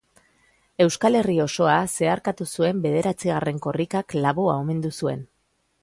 [0.85, 5.25] Euskal Herri osoa zeharkatu zuen bederatzigarren Korrikak Laboa omendu zuen